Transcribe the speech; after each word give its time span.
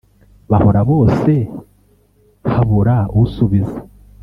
Bahora 0.51 0.81
bose 0.91 1.33
habura 2.53 2.97
usubiza 3.21 3.77